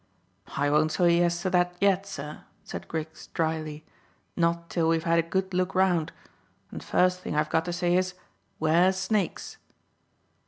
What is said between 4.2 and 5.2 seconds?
"not till we've had